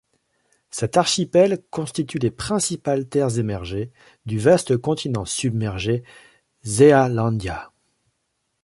[0.71, 3.91] Cet archipel constitue les principales terres émergées
[4.25, 6.01] du vaste continent submergé,
[6.63, 7.71] Zealandia.